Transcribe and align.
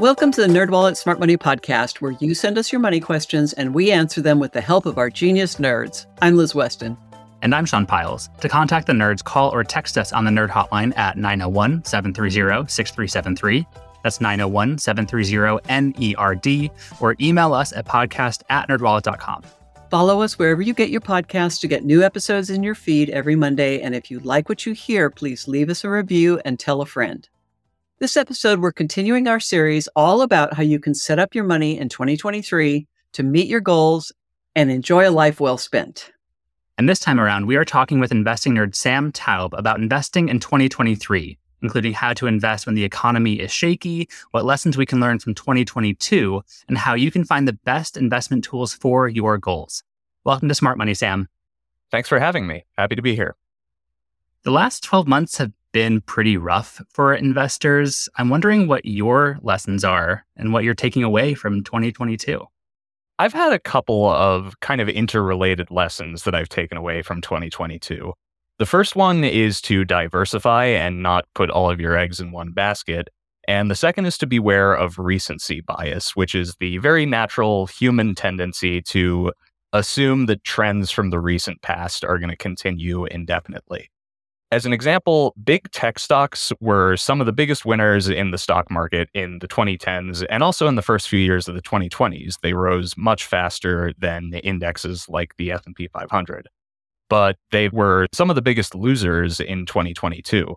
Welcome 0.00 0.30
to 0.30 0.42
the 0.42 0.46
NerdWallet 0.46 0.96
Smart 0.96 1.18
Money 1.18 1.36
Podcast, 1.36 2.00
where 2.00 2.12
you 2.20 2.32
send 2.32 2.56
us 2.56 2.70
your 2.70 2.80
money 2.80 3.00
questions 3.00 3.52
and 3.54 3.74
we 3.74 3.90
answer 3.90 4.20
them 4.20 4.38
with 4.38 4.52
the 4.52 4.60
help 4.60 4.86
of 4.86 4.96
our 4.96 5.10
genius 5.10 5.56
nerds. 5.56 6.06
I'm 6.22 6.36
Liz 6.36 6.54
Weston. 6.54 6.96
And 7.42 7.52
I'm 7.52 7.66
Sean 7.66 7.84
Pyles. 7.84 8.30
To 8.42 8.48
contact 8.48 8.86
the 8.86 8.92
nerds, 8.92 9.24
call 9.24 9.50
or 9.52 9.64
text 9.64 9.98
us 9.98 10.12
on 10.12 10.24
the 10.24 10.30
Nerd 10.30 10.50
Hotline 10.50 10.96
at 10.96 11.18
901 11.18 11.84
730 11.84 12.68
6373. 12.70 13.66
That's 14.04 14.20
901 14.20 14.78
730 14.78 16.14
NERD, 16.14 16.70
or 17.00 17.16
email 17.20 17.52
us 17.52 17.72
at 17.72 17.84
podcast 17.84 18.44
at 18.50 18.68
nerdwallet.com. 18.68 19.42
Follow 19.90 20.22
us 20.22 20.38
wherever 20.38 20.62
you 20.62 20.74
get 20.74 20.90
your 20.90 21.00
podcasts 21.00 21.60
to 21.62 21.66
get 21.66 21.84
new 21.84 22.04
episodes 22.04 22.50
in 22.50 22.62
your 22.62 22.76
feed 22.76 23.10
every 23.10 23.34
Monday. 23.34 23.80
And 23.80 23.96
if 23.96 24.12
you 24.12 24.20
like 24.20 24.48
what 24.48 24.64
you 24.64 24.74
hear, 24.74 25.10
please 25.10 25.48
leave 25.48 25.68
us 25.68 25.82
a 25.82 25.90
review 25.90 26.40
and 26.44 26.56
tell 26.56 26.82
a 26.82 26.86
friend. 26.86 27.28
This 28.00 28.16
episode, 28.16 28.60
we're 28.60 28.70
continuing 28.70 29.26
our 29.26 29.40
series 29.40 29.88
all 29.96 30.22
about 30.22 30.54
how 30.54 30.62
you 30.62 30.78
can 30.78 30.94
set 30.94 31.18
up 31.18 31.34
your 31.34 31.42
money 31.42 31.76
in 31.76 31.88
2023 31.88 32.86
to 33.14 33.22
meet 33.24 33.48
your 33.48 33.60
goals 33.60 34.12
and 34.54 34.70
enjoy 34.70 35.08
a 35.08 35.10
life 35.10 35.40
well 35.40 35.58
spent. 35.58 36.12
And 36.78 36.88
this 36.88 37.00
time 37.00 37.18
around, 37.18 37.46
we 37.46 37.56
are 37.56 37.64
talking 37.64 37.98
with 37.98 38.12
investing 38.12 38.54
nerd 38.54 38.76
Sam 38.76 39.10
Taub 39.10 39.52
about 39.58 39.80
investing 39.80 40.28
in 40.28 40.38
2023, 40.38 41.36
including 41.60 41.92
how 41.92 42.12
to 42.12 42.28
invest 42.28 42.66
when 42.66 42.76
the 42.76 42.84
economy 42.84 43.40
is 43.40 43.50
shaky, 43.50 44.08
what 44.30 44.44
lessons 44.44 44.76
we 44.76 44.86
can 44.86 45.00
learn 45.00 45.18
from 45.18 45.34
2022, 45.34 46.40
and 46.68 46.78
how 46.78 46.94
you 46.94 47.10
can 47.10 47.24
find 47.24 47.48
the 47.48 47.58
best 47.64 47.96
investment 47.96 48.44
tools 48.44 48.72
for 48.72 49.08
your 49.08 49.38
goals. 49.38 49.82
Welcome 50.22 50.48
to 50.48 50.54
Smart 50.54 50.78
Money, 50.78 50.94
Sam. 50.94 51.28
Thanks 51.90 52.08
for 52.08 52.20
having 52.20 52.46
me. 52.46 52.64
Happy 52.76 52.94
to 52.94 53.02
be 53.02 53.16
here. 53.16 53.34
The 54.44 54.52
last 54.52 54.84
12 54.84 55.08
months 55.08 55.38
have 55.38 55.50
been 55.72 56.00
pretty 56.00 56.36
rough 56.36 56.80
for 56.92 57.14
investors. 57.14 58.08
I'm 58.16 58.28
wondering 58.28 58.68
what 58.68 58.84
your 58.84 59.38
lessons 59.42 59.84
are 59.84 60.24
and 60.36 60.52
what 60.52 60.64
you're 60.64 60.74
taking 60.74 61.02
away 61.02 61.34
from 61.34 61.62
2022. 61.64 62.44
I've 63.18 63.32
had 63.32 63.52
a 63.52 63.58
couple 63.58 64.08
of 64.08 64.60
kind 64.60 64.80
of 64.80 64.88
interrelated 64.88 65.70
lessons 65.70 66.22
that 66.22 66.34
I've 66.34 66.48
taken 66.48 66.78
away 66.78 67.02
from 67.02 67.20
2022. 67.20 68.12
The 68.58 68.66
first 68.66 68.96
one 68.96 69.24
is 69.24 69.60
to 69.62 69.84
diversify 69.84 70.66
and 70.66 71.02
not 71.02 71.26
put 71.34 71.50
all 71.50 71.70
of 71.70 71.80
your 71.80 71.96
eggs 71.96 72.20
in 72.20 72.32
one 72.32 72.52
basket. 72.52 73.08
And 73.46 73.70
the 73.70 73.74
second 73.74 74.06
is 74.06 74.18
to 74.18 74.26
beware 74.26 74.74
of 74.74 74.98
recency 74.98 75.60
bias, 75.60 76.14
which 76.14 76.34
is 76.34 76.54
the 76.60 76.78
very 76.78 77.06
natural 77.06 77.66
human 77.66 78.14
tendency 78.14 78.82
to 78.82 79.32
assume 79.72 80.26
that 80.26 80.44
trends 80.44 80.90
from 80.90 81.10
the 81.10 81.20
recent 81.20 81.62
past 81.62 82.04
are 82.04 82.18
going 82.18 82.30
to 82.30 82.36
continue 82.36 83.04
indefinitely. 83.06 83.90
As 84.50 84.64
an 84.64 84.72
example, 84.72 85.34
big 85.44 85.70
tech 85.72 85.98
stocks 85.98 86.54
were 86.58 86.96
some 86.96 87.20
of 87.20 87.26
the 87.26 87.34
biggest 87.34 87.66
winners 87.66 88.08
in 88.08 88.30
the 88.30 88.38
stock 88.38 88.70
market 88.70 89.10
in 89.12 89.40
the 89.40 89.48
2010s 89.48 90.24
and 90.30 90.42
also 90.42 90.66
in 90.68 90.74
the 90.74 90.80
first 90.80 91.06
few 91.06 91.18
years 91.18 91.48
of 91.48 91.54
the 91.54 91.60
2020s. 91.60 92.36
They 92.42 92.54
rose 92.54 92.96
much 92.96 93.26
faster 93.26 93.92
than 93.98 94.32
indexes 94.32 95.06
like 95.06 95.36
the 95.36 95.52
S&P 95.52 95.88
500. 95.88 96.48
But 97.10 97.36
they 97.50 97.68
were 97.68 98.06
some 98.14 98.30
of 98.30 98.36
the 98.36 98.42
biggest 98.42 98.74
losers 98.74 99.38
in 99.38 99.66
2022. 99.66 100.56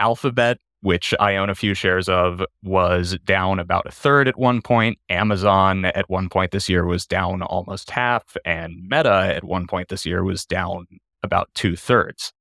Alphabet, 0.00 0.56
which 0.80 1.12
I 1.20 1.36
own 1.36 1.50
a 1.50 1.54
few 1.54 1.74
shares 1.74 2.08
of, 2.08 2.42
was 2.62 3.18
down 3.26 3.58
about 3.58 3.86
a 3.86 3.90
third 3.90 4.28
at 4.28 4.38
one 4.38 4.62
point. 4.62 4.98
Amazon 5.10 5.84
at 5.84 6.08
one 6.08 6.30
point 6.30 6.52
this 6.52 6.70
year 6.70 6.86
was 6.86 7.04
down 7.04 7.42
almost 7.42 7.90
half, 7.90 8.36
and 8.46 8.80
Meta 8.88 9.34
at 9.34 9.44
one 9.44 9.66
point 9.66 9.88
this 9.90 10.06
year 10.06 10.24
was 10.24 10.46
down 10.46 10.86
about 11.22 11.50
two 11.54 11.76
thirds. 11.76 12.32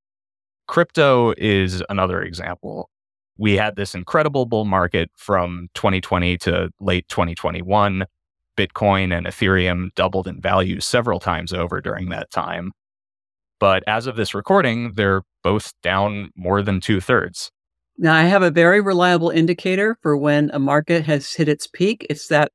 Crypto 0.67 1.33
is 1.38 1.83
another 1.89 2.21
example. 2.21 2.89
We 3.38 3.55
had 3.55 3.75
this 3.75 3.94
incredible 3.94 4.45
bull 4.45 4.66
market 4.66 5.11
from 5.16 5.69
2020 5.73 6.38
to 6.39 6.69
late 6.80 7.07
2021. 7.09 8.05
Bitcoin 8.57 9.16
and 9.16 9.28
Ethereum 9.28 9.94
doubled 9.95 10.28
in 10.28 10.39
value 10.41 10.79
several 10.79 11.19
times 11.19 11.51
over 11.51 11.81
during 11.81 12.09
that 12.09 12.31
time. 12.31 12.72
But 13.59 13.84
as 13.88 14.07
of 14.07 14.16
this 14.16 14.34
recording, 14.34 14.94
they're 14.94 15.23
both 15.44 15.73
down 15.81 16.31
more 16.35 16.62
than 16.62 16.79
two 16.79 17.01
thirds. 17.01 17.51
Now, 17.97 18.13
I 18.13 18.23
have 18.23 18.41
a 18.41 18.51
very 18.51 18.81
reliable 18.81 19.29
indicator 19.29 19.97
for 20.01 20.18
when 20.18 20.50
a 20.53 20.59
market 20.59 21.06
has 21.06 21.34
hit 21.34 21.47
its 21.47 21.68
peak. 21.68 22.06
It's 22.09 22.28
that 22.28 22.51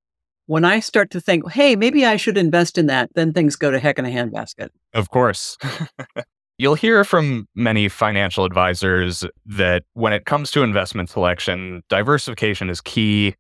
when 0.47 0.65
I 0.65 0.81
start 0.81 1.11
to 1.13 1.21
think, 1.21 1.51
hey, 1.53 1.77
maybe 1.77 2.05
I 2.05 2.17
should 2.17 2.37
invest 2.37 2.77
in 2.77 2.87
that, 2.87 3.11
then 3.15 3.33
things 3.33 3.57
go 3.57 3.71
to 3.71 3.79
heck 3.79 3.99
in 3.99 4.05
a 4.05 4.11
handbasket. 4.11 4.69
Of 4.93 5.09
course. 5.11 5.57
You'll 6.61 6.75
hear 6.75 7.05
from 7.05 7.49
many 7.55 7.89
financial 7.89 8.45
advisors 8.45 9.25
that 9.47 9.85
when 9.95 10.13
it 10.13 10.27
comes 10.27 10.51
to 10.51 10.63
investment 10.63 11.09
selection, 11.09 11.83
diversification 11.89 12.69
is 12.69 12.83
key, 12.83 13.35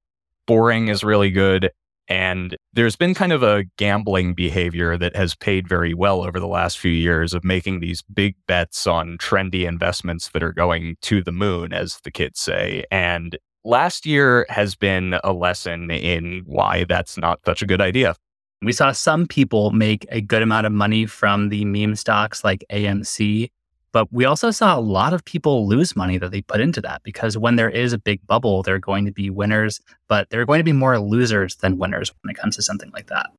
boring 0.46 0.88
is 0.88 1.04
really 1.04 1.30
good. 1.30 1.70
And 2.08 2.56
there's 2.72 2.96
been 2.96 3.12
kind 3.12 3.34
of 3.34 3.42
a 3.42 3.64
gambling 3.76 4.32
behavior 4.32 4.96
that 4.96 5.14
has 5.16 5.34
paid 5.34 5.68
very 5.68 5.92
well 5.92 6.22
over 6.22 6.40
the 6.40 6.46
last 6.46 6.78
few 6.78 6.92
years 6.92 7.34
of 7.34 7.44
making 7.44 7.80
these 7.80 8.00
big 8.00 8.36
bets 8.48 8.86
on 8.86 9.18
trendy 9.18 9.68
investments 9.68 10.30
that 10.30 10.42
are 10.42 10.54
going 10.54 10.96
to 11.02 11.22
the 11.22 11.30
moon, 11.30 11.74
as 11.74 12.00
the 12.04 12.10
kids 12.10 12.40
say. 12.40 12.84
And 12.90 13.36
last 13.66 14.06
year 14.06 14.46
has 14.48 14.74
been 14.74 15.20
a 15.22 15.34
lesson 15.34 15.90
in 15.90 16.40
why 16.46 16.84
that's 16.84 17.18
not 17.18 17.40
such 17.44 17.60
a 17.60 17.66
good 17.66 17.82
idea. 17.82 18.14
We 18.62 18.72
saw 18.72 18.92
some 18.92 19.26
people 19.26 19.70
make 19.70 20.06
a 20.10 20.20
good 20.20 20.42
amount 20.42 20.66
of 20.66 20.72
money 20.72 21.06
from 21.06 21.48
the 21.48 21.64
meme 21.64 21.96
stocks 21.96 22.44
like 22.44 22.62
AMC, 22.70 23.50
but 23.90 24.12
we 24.12 24.26
also 24.26 24.50
saw 24.50 24.78
a 24.78 24.80
lot 24.80 25.14
of 25.14 25.24
people 25.24 25.66
lose 25.66 25.96
money 25.96 26.18
that 26.18 26.30
they 26.30 26.42
put 26.42 26.60
into 26.60 26.82
that 26.82 27.02
because 27.02 27.38
when 27.38 27.56
there 27.56 27.70
is 27.70 27.94
a 27.94 27.98
big 27.98 28.24
bubble, 28.26 28.62
there 28.62 28.74
are 28.74 28.78
going 28.78 29.06
to 29.06 29.12
be 29.12 29.30
winners, 29.30 29.80
but 30.08 30.28
there 30.28 30.42
are 30.42 30.44
going 30.44 30.60
to 30.60 30.64
be 30.64 30.72
more 30.72 30.98
losers 31.00 31.56
than 31.56 31.78
winners 31.78 32.12
when 32.20 32.30
it 32.30 32.36
comes 32.36 32.54
to 32.56 32.62
something 32.62 32.90
like 32.92 33.06
that. 33.06 33.30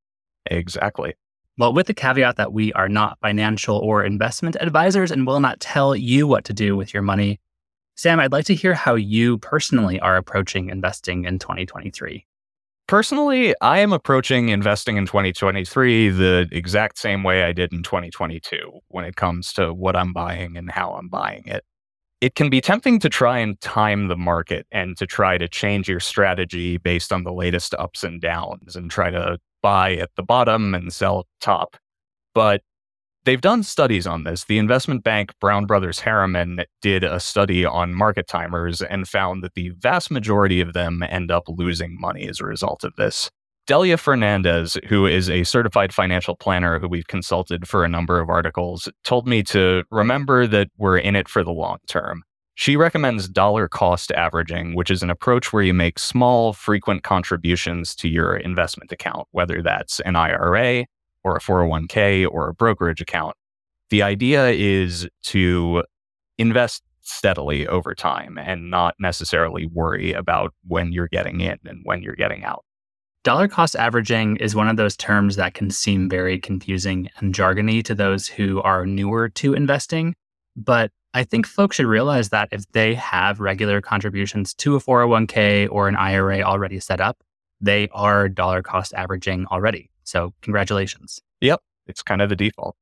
Exactly. 0.48 1.14
Well, 1.56 1.72
with 1.72 1.86
the 1.86 1.94
caveat 1.94 2.38
that 2.38 2.52
we 2.52 2.74
are 2.74 2.90
not 2.90 3.20
financial 3.22 3.78
or 3.78 4.04
investment 4.04 4.58
advisors 4.60 5.12
and 5.12 5.28
will 5.28 5.40
not 5.40 5.60
tell 5.60 5.96
you 5.96 6.26
what 6.26 6.46
to 6.46 6.54
do 6.54 6.76
with 6.76 6.96
your 6.96 7.04
money, 7.04 7.40
Sam, 7.96 8.20
I'd 8.20 8.32
like 8.32 8.46
to 8.46 8.56
hear 8.56 8.74
how 8.74 8.96
you 8.96 9.38
personally 9.38 10.00
are 10.00 10.18
approaching 10.18 10.70
investing 10.70 11.26
in 11.26 11.38
2023. 11.38 12.26
Personally, 12.88 13.56
I 13.62 13.80
am 13.80 13.94
approaching 13.94 14.50
investing 14.50 14.98
in 14.98 15.06
2023 15.06 16.10
the 16.10 16.50
exact 16.52 16.98
same 16.98 17.24
way 17.24 17.44
I 17.44 17.54
did 17.54 17.72
in 17.72 17.84
2022 17.84 18.82
when 18.90 19.06
it 19.06 19.16
comes 19.16 19.54
to 19.54 19.74
what 19.74 19.96
I'm 19.96 20.12
buying 20.12 20.58
and 20.58 20.70
how 20.70 20.92
I'm 20.94 21.08
buying 21.08 21.44
it. 21.46 21.64
It 22.20 22.36
can 22.36 22.50
be 22.50 22.62
tempting 22.62 23.00
to 23.00 23.10
try 23.10 23.40
and 23.40 23.60
time 23.62 24.08
the 24.08 24.18
market 24.18 24.68
and 24.72 24.98
to 24.98 25.08
try 25.08 25.38
to 25.38 25.48
change 25.48 25.88
your 25.88 26.02
strategy 26.02 26.78
based 26.78 27.14
on 27.14 27.24
the 27.24 27.34
latest 27.34 27.74
ups 27.76 28.04
and 28.04 28.22
downs 28.22 28.76
and 28.76 28.92
try 28.92 29.10
to 29.10 29.40
buy 29.64 29.96
at 29.96 30.10
the 30.16 30.24
bottom 30.24 30.76
and 30.76 30.94
sell 30.94 31.26
top. 31.40 31.78
But 32.36 32.62
They've 33.24 33.40
done 33.40 33.62
studies 33.62 34.08
on 34.08 34.24
this. 34.24 34.46
The 34.46 34.58
investment 34.58 35.04
bank 35.04 35.32
Brown 35.40 35.68
Brothers 35.68 36.00
Harriman 36.00 36.62
did 36.82 37.04
a 37.04 37.20
study 37.20 37.64
on 37.64 37.94
market 37.94 38.28
timers 38.28 38.82
and 38.82 39.08
found 39.08 39.44
that 39.44 39.54
the 39.54 39.70
vast 39.78 40.10
majority 40.10 40.60
of 40.60 40.74
them 40.74 41.04
end 41.04 41.30
up 41.30 41.44
losing 41.48 42.00
money 42.00 42.28
as 42.28 42.40
a 42.40 42.46
result 42.46 42.84
of 42.84 42.96
this. 42.96 43.30
Delia 43.68 43.98
Fernandez, 43.98 44.76
who 44.88 45.06
is 45.06 45.30
a 45.30 45.44
certified 45.44 45.94
financial 45.94 46.36
planner 46.36 46.80
who 46.80 46.88
we've 46.88 47.08
consulted 47.08 47.68
for 47.68 47.86
a 47.86 47.90
number 47.90 48.20
of 48.20 48.28
articles, 48.28 48.90
told 49.04 49.28
me 49.28 49.44
to 49.44 49.84
remember 49.92 50.48
that 50.48 50.70
we're 50.78 50.98
in 50.98 51.16
it 51.16 51.30
for 51.30 51.44
the 51.44 51.52
long 51.52 51.78
term. 51.88 52.24
She 52.56 52.76
recommends 52.76 53.30
dollar 53.30 53.68
cost 53.68 54.12
averaging, 54.12 54.76
which 54.76 54.90
is 54.90 55.04
an 55.04 55.12
approach 55.12 55.54
where 55.54 55.64
you 55.64 55.76
make 55.76 56.00
small, 56.00 56.54
frequent 56.54 57.04
contributions 57.04 57.96
to 57.98 58.10
your 58.10 58.36
investment 58.36 58.92
account, 58.92 59.28
whether 59.32 59.62
that's 59.62 60.00
an 60.02 60.16
IRA, 60.16 60.86
or 61.24 61.36
a 61.36 61.40
401k 61.40 62.28
or 62.30 62.50
a 62.50 62.54
brokerage 62.54 63.02
account. 63.02 63.36
The 63.90 64.04
idea 64.04 64.50
is 64.50 65.08
to 65.24 65.84
invest 66.38 66.84
steadily 67.02 67.68
over 67.68 67.94
time 67.94 68.38
and 68.38 68.70
not 68.70 68.96
necessarily 69.00 69.66
worry 69.66 70.14
about 70.14 70.54
when 70.68 70.92
you're 70.92 71.10
getting 71.10 71.42
in 71.42 71.58
and 71.66 71.82
when 71.84 72.02
you're 72.02 72.16
getting 72.16 72.44
out. 72.44 72.64
Dollar 73.24 73.48
cost 73.48 73.76
averaging 73.76 74.38
is 74.38 74.56
one 74.56 74.68
of 74.68 74.78
those 74.78 74.98
terms 74.98 75.36
that 75.36 75.54
can 75.54 75.70
seem 75.70 76.10
very 76.10 76.40
confusing 76.40 77.10
and 77.18 77.36
jargony 77.36 77.84
to 77.84 77.94
those 77.94 78.28
who 78.28 78.62
are 78.64 78.86
newer 78.86 79.30
to 79.30 79.54
investing. 79.54 80.16
But 80.56 80.92
I 81.14 81.24
think 81.24 81.46
folks 81.46 81.76
should 81.76 81.86
realize 81.86 82.30
that 82.30 82.50
if 82.52 82.64
they 82.72 82.96
have 82.96 83.40
regular 83.40 83.80
contributions 83.80 84.56
to 84.56 84.76
a 84.76 84.80
401k 84.80 85.68
or 85.70 85.88
an 85.88 85.96
IRA 85.96 86.42
already 86.42 86.80
set 86.80 87.00
up, 87.00 87.18
they 87.60 87.90
are 87.92 88.28
dollar 88.28 88.64
cost 88.64 88.94
averaging 88.96 89.46
already. 89.52 89.91
So, 90.04 90.34
congratulations. 90.42 91.20
Yep. 91.42 91.62
It's 91.88 92.02
kind 92.04 92.22
of 92.22 92.30
the 92.30 92.36
default. 92.36 92.76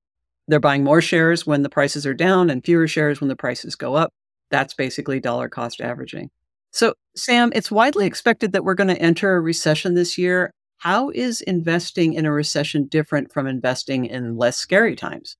They're 0.48 0.60
buying 0.60 0.84
more 0.84 1.02
shares 1.02 1.46
when 1.46 1.64
the 1.64 1.70
prices 1.70 2.06
are 2.06 2.14
down 2.14 2.50
and 2.50 2.64
fewer 2.64 2.88
shares 2.88 3.22
when 3.22 3.28
the 3.28 3.36
prices 3.36 3.76
go 3.76 3.96
up. 3.96 4.14
That's 4.52 4.74
basically 4.74 5.20
dollar 5.20 5.48
cost 5.48 5.80
averaging. 5.80 6.32
So, 6.72 6.94
Sam, 7.16 7.52
it's 7.56 7.72
widely 7.72 8.06
expected 8.06 8.52
that 8.52 8.64
we're 8.64 8.74
going 8.76 8.88
to 8.90 9.02
enter 9.02 9.36
a 9.36 9.42
recession 9.42 9.94
this 9.96 10.18
year. 10.18 10.52
How 10.78 11.10
is 11.10 11.42
investing 11.42 12.14
in 12.14 12.26
a 12.26 12.32
recession 12.32 12.86
different 12.88 13.32
from 13.32 13.48
investing 13.48 14.06
in 14.06 14.38
less 14.38 14.58
scary 14.58 14.96
times? 14.96 15.36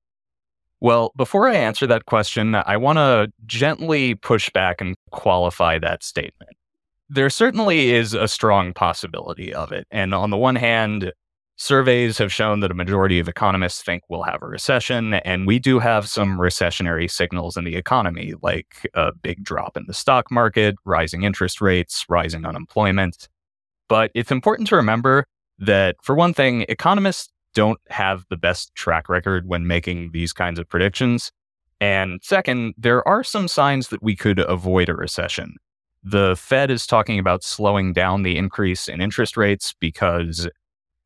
Well, 0.80 1.12
before 1.16 1.48
I 1.48 1.56
answer 1.56 1.86
that 1.88 2.06
question, 2.06 2.54
I 2.54 2.76
want 2.76 2.98
to 2.98 3.30
gently 3.46 4.14
push 4.14 4.48
back 4.50 4.80
and 4.80 4.94
qualify 5.10 5.78
that 5.78 6.02
statement. 6.02 6.50
there 7.08 7.28
certainly 7.30 7.90
is 7.90 8.14
a 8.14 8.28
strong 8.28 8.72
possibility 8.72 9.52
of 9.52 9.72
it. 9.72 9.86
And 9.90 10.14
on 10.14 10.30
the 10.30 10.36
one 10.36 10.56
hand, 10.56 11.12
surveys 11.60 12.16
have 12.16 12.32
shown 12.32 12.60
that 12.60 12.70
a 12.70 12.74
majority 12.74 13.18
of 13.18 13.28
economists 13.28 13.82
think 13.82 14.02
we'll 14.08 14.22
have 14.22 14.42
a 14.42 14.46
recession. 14.46 15.14
And 15.14 15.46
we 15.46 15.58
do 15.58 15.78
have 15.78 16.08
some 16.08 16.38
recessionary 16.38 17.10
signals 17.10 17.54
in 17.56 17.64
the 17.64 17.76
economy, 17.76 18.32
like 18.40 18.90
a 18.94 19.12
big 19.12 19.44
drop 19.44 19.76
in 19.76 19.84
the 19.86 19.92
stock 19.92 20.30
market, 20.30 20.76
rising 20.86 21.22
interest 21.22 21.60
rates, 21.60 22.06
rising 22.08 22.46
unemployment. 22.46 23.28
But 23.88 24.10
it's 24.14 24.30
important 24.30 24.68
to 24.68 24.76
remember 24.76 25.26
that, 25.58 25.96
for 26.02 26.14
one 26.14 26.32
thing, 26.32 26.64
economists 26.70 27.30
don't 27.52 27.80
have 27.90 28.24
the 28.30 28.38
best 28.38 28.74
track 28.74 29.10
record 29.10 29.46
when 29.46 29.66
making 29.66 30.12
these 30.12 30.32
kinds 30.32 30.58
of 30.58 30.66
predictions. 30.66 31.30
And 31.78 32.20
second, 32.22 32.72
there 32.78 33.06
are 33.06 33.22
some 33.22 33.48
signs 33.48 33.88
that 33.88 34.02
we 34.02 34.16
could 34.16 34.38
avoid 34.38 34.88
a 34.88 34.94
recession. 34.94 35.56
The 36.02 36.36
Fed 36.36 36.70
is 36.70 36.86
talking 36.86 37.18
about 37.18 37.44
slowing 37.44 37.92
down 37.92 38.22
the 38.22 38.38
increase 38.38 38.88
in 38.88 39.02
interest 39.02 39.36
rates 39.36 39.74
because 39.78 40.48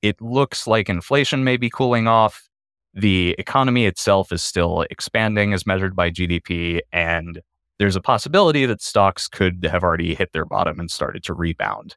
it 0.04 0.20
looks 0.20 0.66
like 0.66 0.90
inflation 0.90 1.44
may 1.44 1.56
be 1.56 1.70
cooling 1.70 2.06
off. 2.06 2.50
The 2.92 3.34
economy 3.38 3.86
itself 3.86 4.32
is 4.32 4.42
still 4.42 4.84
expanding 4.90 5.54
as 5.54 5.66
measured 5.66 5.96
by 5.96 6.10
GDP. 6.10 6.80
And 6.92 7.40
there's 7.78 7.96
a 7.96 8.02
possibility 8.02 8.66
that 8.66 8.82
stocks 8.82 9.26
could 9.26 9.66
have 9.68 9.82
already 9.82 10.14
hit 10.14 10.34
their 10.34 10.44
bottom 10.44 10.78
and 10.78 10.90
started 10.90 11.24
to 11.24 11.32
rebound. 11.32 11.96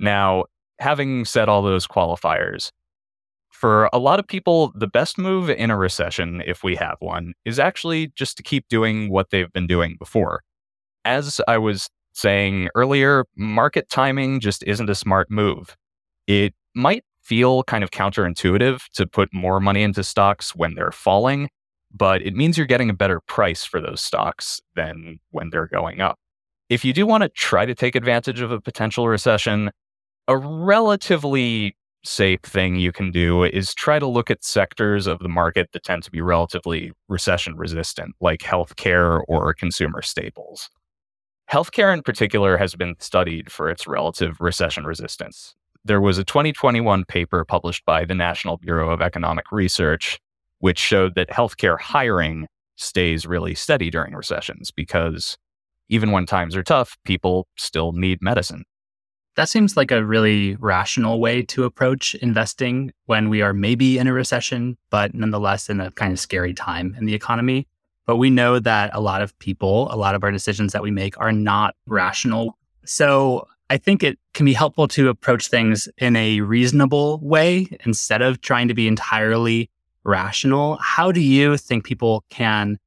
Now, 0.00 0.44
having 0.78 1.26
said 1.26 1.50
all 1.50 1.60
those 1.60 1.86
qualifiers, 1.86 2.72
for 3.50 3.90
a 3.92 3.98
lot 3.98 4.18
of 4.18 4.26
people, 4.26 4.72
the 4.74 4.86
best 4.86 5.18
move 5.18 5.50
in 5.50 5.70
a 5.70 5.76
recession, 5.76 6.42
if 6.46 6.64
we 6.64 6.74
have 6.76 6.96
one, 7.00 7.34
is 7.44 7.58
actually 7.58 8.12
just 8.16 8.38
to 8.38 8.42
keep 8.42 8.66
doing 8.68 9.10
what 9.10 9.28
they've 9.28 9.52
been 9.52 9.66
doing 9.66 9.96
before. 9.98 10.42
As 11.04 11.38
I 11.46 11.58
was 11.58 11.90
saying 12.14 12.70
earlier, 12.74 13.26
market 13.36 13.90
timing 13.90 14.40
just 14.40 14.64
isn't 14.64 14.88
a 14.88 14.94
smart 14.94 15.30
move. 15.30 15.76
It 16.26 16.54
might 16.74 17.04
feel 17.32 17.62
kind 17.62 17.82
of 17.82 17.90
counterintuitive 17.90 18.86
to 18.90 19.06
put 19.06 19.32
more 19.32 19.58
money 19.58 19.82
into 19.82 20.04
stocks 20.04 20.54
when 20.54 20.74
they're 20.74 20.92
falling, 20.92 21.48
but 21.90 22.20
it 22.20 22.34
means 22.34 22.58
you're 22.58 22.66
getting 22.66 22.90
a 22.90 22.92
better 22.92 23.20
price 23.20 23.64
for 23.64 23.80
those 23.80 24.02
stocks 24.02 24.60
than 24.76 25.18
when 25.30 25.48
they're 25.48 25.66
going 25.66 26.02
up. 26.02 26.18
If 26.68 26.84
you 26.84 26.92
do 26.92 27.06
want 27.06 27.22
to 27.22 27.30
try 27.30 27.64
to 27.64 27.74
take 27.74 27.96
advantage 27.96 28.42
of 28.42 28.50
a 28.50 28.60
potential 28.60 29.08
recession, 29.08 29.70
a 30.28 30.36
relatively 30.36 31.74
safe 32.04 32.42
thing 32.42 32.76
you 32.76 32.92
can 32.92 33.10
do 33.10 33.44
is 33.44 33.72
try 33.72 33.98
to 33.98 34.06
look 34.06 34.30
at 34.30 34.44
sectors 34.44 35.06
of 35.06 35.18
the 35.20 35.28
market 35.30 35.70
that 35.72 35.84
tend 35.84 36.02
to 36.02 36.10
be 36.10 36.20
relatively 36.20 36.92
recession 37.08 37.56
resistant, 37.56 38.14
like 38.20 38.40
healthcare 38.40 39.22
or 39.26 39.54
consumer 39.54 40.02
staples. 40.02 40.68
Healthcare 41.50 41.94
in 41.94 42.02
particular 42.02 42.58
has 42.58 42.74
been 42.74 42.94
studied 42.98 43.50
for 43.50 43.70
its 43.70 43.86
relative 43.86 44.38
recession 44.38 44.84
resistance. 44.84 45.54
There 45.84 46.00
was 46.00 46.16
a 46.16 46.24
2021 46.24 47.04
paper 47.06 47.44
published 47.44 47.84
by 47.84 48.04
the 48.04 48.14
National 48.14 48.56
Bureau 48.56 48.90
of 48.90 49.02
Economic 49.02 49.50
Research, 49.50 50.20
which 50.58 50.78
showed 50.78 51.16
that 51.16 51.28
healthcare 51.30 51.80
hiring 51.80 52.46
stays 52.76 53.26
really 53.26 53.54
steady 53.54 53.90
during 53.90 54.14
recessions 54.14 54.70
because 54.70 55.36
even 55.88 56.12
when 56.12 56.24
times 56.24 56.54
are 56.54 56.62
tough, 56.62 56.96
people 57.04 57.48
still 57.56 57.92
need 57.92 58.22
medicine. 58.22 58.64
That 59.34 59.48
seems 59.48 59.76
like 59.76 59.90
a 59.90 60.04
really 60.04 60.56
rational 60.56 61.18
way 61.18 61.42
to 61.42 61.64
approach 61.64 62.14
investing 62.16 62.92
when 63.06 63.28
we 63.28 63.42
are 63.42 63.52
maybe 63.52 63.98
in 63.98 64.06
a 64.06 64.12
recession, 64.12 64.76
but 64.90 65.14
nonetheless 65.14 65.68
in 65.68 65.80
a 65.80 65.90
kind 65.92 66.12
of 66.12 66.20
scary 66.20 66.54
time 66.54 66.94
in 66.98 67.06
the 67.06 67.14
economy. 67.14 67.66
But 68.06 68.16
we 68.16 68.30
know 68.30 68.58
that 68.58 68.90
a 68.94 69.00
lot 69.00 69.22
of 69.22 69.36
people, 69.38 69.88
a 69.90 69.96
lot 69.96 70.14
of 70.14 70.22
our 70.22 70.30
decisions 70.30 70.72
that 70.72 70.82
we 70.82 70.90
make 70.90 71.18
are 71.18 71.32
not 71.32 71.74
rational. 71.86 72.58
So 72.84 73.48
I 73.72 73.78
think 73.78 74.02
it 74.02 74.18
can 74.34 74.44
be 74.44 74.52
helpful 74.52 74.86
to 74.88 75.08
approach 75.08 75.48
things 75.48 75.88
in 75.96 76.14
a 76.14 76.42
reasonable 76.42 77.18
way 77.22 77.68
instead 77.86 78.20
of 78.20 78.42
trying 78.42 78.68
to 78.68 78.74
be 78.74 78.86
entirely 78.86 79.70
rational. 80.04 80.76
How 80.82 81.10
do 81.10 81.22
you 81.22 81.56
think 81.56 81.86
people 81.86 82.22
can 82.28 82.78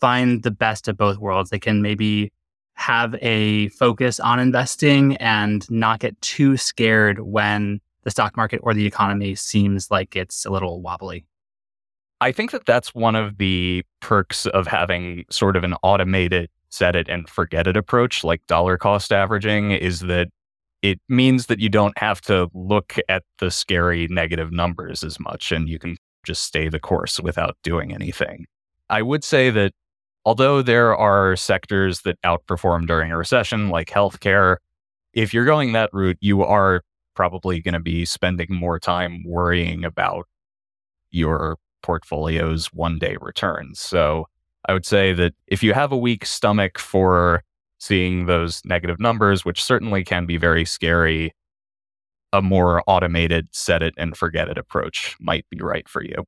find 0.00 0.42
the 0.42 0.50
best 0.50 0.88
of 0.88 0.96
both 0.96 1.18
worlds? 1.18 1.50
They 1.50 1.58
can 1.58 1.82
maybe 1.82 2.32
have 2.72 3.16
a 3.20 3.68
focus 3.68 4.18
on 4.18 4.40
investing 4.40 5.18
and 5.18 5.70
not 5.70 6.00
get 6.00 6.18
too 6.22 6.56
scared 6.56 7.20
when 7.20 7.82
the 8.04 8.10
stock 8.10 8.34
market 8.34 8.60
or 8.62 8.72
the 8.72 8.86
economy 8.86 9.34
seems 9.34 9.90
like 9.90 10.16
it's 10.16 10.46
a 10.46 10.50
little 10.50 10.80
wobbly? 10.80 11.26
I 12.22 12.32
think 12.32 12.52
that 12.52 12.64
that's 12.64 12.94
one 12.94 13.14
of 13.14 13.36
the 13.36 13.84
perks 14.00 14.46
of 14.46 14.66
having 14.66 15.26
sort 15.28 15.58
of 15.58 15.64
an 15.64 15.74
automated 15.82 16.48
set 16.70 16.96
it 16.96 17.08
and 17.08 17.28
forget 17.28 17.66
it 17.66 17.76
approach 17.76 18.24
like 18.24 18.46
dollar 18.46 18.78
cost 18.78 19.12
averaging 19.12 19.72
is 19.72 20.00
that 20.00 20.28
it 20.82 20.98
means 21.08 21.46
that 21.46 21.60
you 21.60 21.68
don't 21.68 21.96
have 21.98 22.20
to 22.22 22.48
look 22.54 22.96
at 23.08 23.22
the 23.38 23.50
scary 23.50 24.06
negative 24.08 24.50
numbers 24.50 25.04
as 25.04 25.20
much 25.20 25.52
and 25.52 25.68
you 25.68 25.78
can 25.78 25.96
just 26.24 26.44
stay 26.44 26.68
the 26.68 26.80
course 26.80 27.20
without 27.20 27.56
doing 27.62 27.92
anything. 27.92 28.46
I 28.88 29.02
would 29.02 29.24
say 29.24 29.50
that 29.50 29.72
although 30.24 30.62
there 30.62 30.96
are 30.96 31.36
sectors 31.36 32.02
that 32.02 32.20
outperform 32.22 32.86
during 32.86 33.10
a 33.10 33.16
recession, 33.16 33.68
like 33.68 33.88
healthcare, 33.88 34.56
if 35.12 35.34
you're 35.34 35.44
going 35.44 35.72
that 35.72 35.90
route, 35.92 36.18
you 36.20 36.42
are 36.42 36.82
probably 37.14 37.60
going 37.60 37.74
to 37.74 37.80
be 37.80 38.04
spending 38.04 38.48
more 38.50 38.78
time 38.78 39.22
worrying 39.26 39.84
about 39.84 40.26
your 41.10 41.56
portfolio's 41.82 42.66
one 42.72 42.98
day 42.98 43.16
returns. 43.20 43.80
So 43.80 44.26
I 44.68 44.72
would 44.72 44.86
say 44.86 45.12
that 45.14 45.34
if 45.46 45.62
you 45.62 45.72
have 45.72 45.92
a 45.92 45.96
weak 45.96 46.26
stomach 46.26 46.78
for 46.78 47.42
seeing 47.78 48.26
those 48.26 48.62
negative 48.64 49.00
numbers, 49.00 49.44
which 49.44 49.62
certainly 49.62 50.04
can 50.04 50.26
be 50.26 50.36
very 50.36 50.64
scary, 50.64 51.34
a 52.32 52.42
more 52.42 52.82
automated 52.86 53.48
set 53.52 53.82
it 53.82 53.94
and 53.96 54.16
forget 54.16 54.48
it 54.48 54.58
approach 54.58 55.16
might 55.18 55.46
be 55.50 55.58
right 55.60 55.88
for 55.88 56.04
you. 56.04 56.24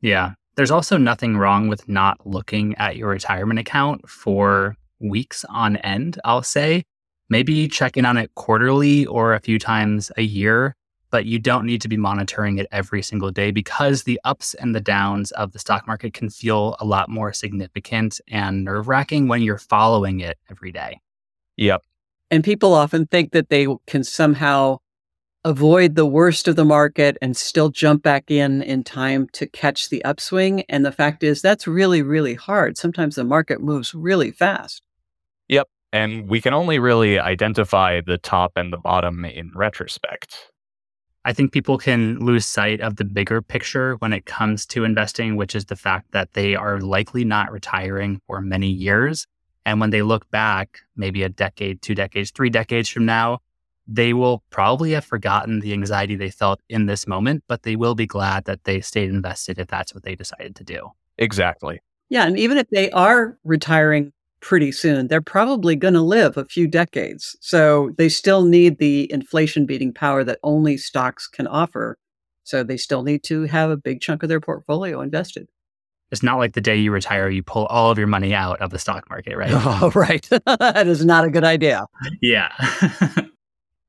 Yeah. 0.00 0.32
There's 0.56 0.70
also 0.70 0.96
nothing 0.96 1.36
wrong 1.36 1.66
with 1.66 1.88
not 1.88 2.24
looking 2.24 2.76
at 2.76 2.96
your 2.96 3.08
retirement 3.08 3.58
account 3.58 4.08
for 4.08 4.76
weeks 5.00 5.44
on 5.48 5.76
end, 5.78 6.20
I'll 6.24 6.44
say. 6.44 6.84
Maybe 7.28 7.66
check 7.66 7.96
in 7.96 8.04
on 8.04 8.16
it 8.16 8.34
quarterly 8.36 9.04
or 9.06 9.34
a 9.34 9.40
few 9.40 9.58
times 9.58 10.12
a 10.16 10.22
year, 10.22 10.76
but 11.14 11.26
you 11.26 11.38
don't 11.38 11.64
need 11.64 11.80
to 11.80 11.86
be 11.86 11.96
monitoring 11.96 12.58
it 12.58 12.66
every 12.72 13.00
single 13.00 13.30
day 13.30 13.52
because 13.52 14.02
the 14.02 14.20
ups 14.24 14.52
and 14.54 14.74
the 14.74 14.80
downs 14.80 15.30
of 15.30 15.52
the 15.52 15.60
stock 15.60 15.86
market 15.86 16.12
can 16.12 16.28
feel 16.28 16.74
a 16.80 16.84
lot 16.84 17.08
more 17.08 17.32
significant 17.32 18.20
and 18.26 18.64
nerve 18.64 18.88
wracking 18.88 19.28
when 19.28 19.40
you're 19.40 19.56
following 19.56 20.18
it 20.18 20.38
every 20.50 20.72
day. 20.72 21.00
Yep. 21.56 21.82
And 22.32 22.42
people 22.42 22.74
often 22.74 23.06
think 23.06 23.30
that 23.30 23.48
they 23.48 23.68
can 23.86 24.02
somehow 24.02 24.78
avoid 25.44 25.94
the 25.94 26.04
worst 26.04 26.48
of 26.48 26.56
the 26.56 26.64
market 26.64 27.16
and 27.22 27.36
still 27.36 27.68
jump 27.68 28.02
back 28.02 28.28
in 28.28 28.60
in 28.60 28.82
time 28.82 29.28
to 29.34 29.46
catch 29.46 29.90
the 29.90 30.04
upswing. 30.04 30.62
And 30.62 30.84
the 30.84 30.90
fact 30.90 31.22
is, 31.22 31.40
that's 31.40 31.68
really, 31.68 32.02
really 32.02 32.34
hard. 32.34 32.76
Sometimes 32.76 33.14
the 33.14 33.22
market 33.22 33.60
moves 33.60 33.94
really 33.94 34.32
fast. 34.32 34.82
Yep. 35.46 35.68
And 35.92 36.28
we 36.28 36.40
can 36.40 36.54
only 36.54 36.80
really 36.80 37.20
identify 37.20 38.00
the 38.00 38.18
top 38.18 38.54
and 38.56 38.72
the 38.72 38.78
bottom 38.78 39.24
in 39.24 39.52
retrospect. 39.54 40.50
I 41.26 41.32
think 41.32 41.52
people 41.52 41.78
can 41.78 42.18
lose 42.18 42.44
sight 42.44 42.80
of 42.80 42.96
the 42.96 43.04
bigger 43.04 43.40
picture 43.40 43.96
when 43.96 44.12
it 44.12 44.26
comes 44.26 44.66
to 44.66 44.84
investing, 44.84 45.36
which 45.36 45.54
is 45.54 45.64
the 45.64 45.76
fact 45.76 46.12
that 46.12 46.34
they 46.34 46.54
are 46.54 46.80
likely 46.80 47.24
not 47.24 47.50
retiring 47.50 48.20
for 48.26 48.42
many 48.42 48.68
years. 48.68 49.26
And 49.64 49.80
when 49.80 49.88
they 49.90 50.02
look 50.02 50.30
back, 50.30 50.80
maybe 50.96 51.22
a 51.22 51.30
decade, 51.30 51.80
two 51.80 51.94
decades, 51.94 52.30
three 52.30 52.50
decades 52.50 52.90
from 52.90 53.06
now, 53.06 53.38
they 53.86 54.12
will 54.12 54.42
probably 54.50 54.92
have 54.92 55.04
forgotten 55.04 55.60
the 55.60 55.72
anxiety 55.72 56.16
they 56.16 56.30
felt 56.30 56.60
in 56.68 56.86
this 56.86 57.06
moment, 57.06 57.44
but 57.48 57.62
they 57.62 57.76
will 57.76 57.94
be 57.94 58.06
glad 58.06 58.44
that 58.44 58.64
they 58.64 58.80
stayed 58.80 59.08
invested 59.08 59.58
if 59.58 59.68
that's 59.68 59.94
what 59.94 60.04
they 60.04 60.14
decided 60.14 60.56
to 60.56 60.64
do. 60.64 60.90
Exactly. 61.16 61.80
Yeah. 62.10 62.26
And 62.26 62.38
even 62.38 62.58
if 62.58 62.68
they 62.70 62.90
are 62.90 63.38
retiring 63.44 64.12
pretty 64.44 64.70
soon, 64.70 65.08
they're 65.08 65.22
probably 65.22 65.74
going 65.74 65.94
to 65.94 66.02
live 66.02 66.36
a 66.36 66.44
few 66.44 66.68
decades. 66.68 67.34
So 67.40 67.90
they 67.96 68.10
still 68.10 68.44
need 68.44 68.78
the 68.78 69.10
inflation 69.10 69.64
beating 69.64 69.92
power 69.92 70.22
that 70.22 70.38
only 70.42 70.76
stocks 70.76 71.26
can 71.26 71.46
offer. 71.46 71.96
So 72.44 72.62
they 72.62 72.76
still 72.76 73.02
need 73.02 73.24
to 73.24 73.44
have 73.44 73.70
a 73.70 73.76
big 73.76 74.02
chunk 74.02 74.22
of 74.22 74.28
their 74.28 74.40
portfolio 74.40 75.00
invested. 75.00 75.48
It's 76.12 76.22
not 76.22 76.36
like 76.36 76.52
the 76.52 76.60
day 76.60 76.76
you 76.76 76.92
retire, 76.92 77.30
you 77.30 77.42
pull 77.42 77.64
all 77.66 77.90
of 77.90 77.96
your 77.96 78.06
money 78.06 78.34
out 78.34 78.60
of 78.60 78.68
the 78.70 78.78
stock 78.78 79.08
market, 79.08 79.36
right? 79.36 79.50
Oh, 79.54 79.90
right. 79.94 80.28
that 80.46 80.86
is 80.86 81.04
not 81.04 81.24
a 81.24 81.30
good 81.30 81.44
idea. 81.44 81.86
Yeah. 82.20 82.52